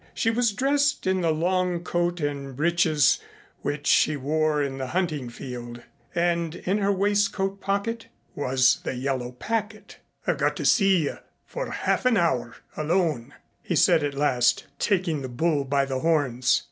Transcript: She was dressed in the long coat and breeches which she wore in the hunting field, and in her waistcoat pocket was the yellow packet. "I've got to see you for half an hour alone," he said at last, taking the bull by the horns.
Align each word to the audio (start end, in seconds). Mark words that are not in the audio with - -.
She 0.15 0.31
was 0.31 0.51
dressed 0.51 1.05
in 1.05 1.21
the 1.21 1.29
long 1.29 1.83
coat 1.83 2.19
and 2.21 2.55
breeches 2.55 3.19
which 3.61 3.85
she 3.85 4.17
wore 4.17 4.59
in 4.63 4.79
the 4.79 4.87
hunting 4.87 5.29
field, 5.29 5.83
and 6.15 6.55
in 6.55 6.79
her 6.79 6.91
waistcoat 6.91 7.61
pocket 7.61 8.07
was 8.33 8.79
the 8.83 8.95
yellow 8.95 9.33
packet. 9.33 9.99
"I've 10.25 10.39
got 10.39 10.55
to 10.55 10.65
see 10.65 11.03
you 11.03 11.17
for 11.45 11.69
half 11.69 12.07
an 12.07 12.17
hour 12.17 12.55
alone," 12.75 13.35
he 13.61 13.75
said 13.75 14.01
at 14.03 14.15
last, 14.15 14.65
taking 14.79 15.21
the 15.21 15.29
bull 15.29 15.65
by 15.65 15.85
the 15.85 15.99
horns. 15.99 16.59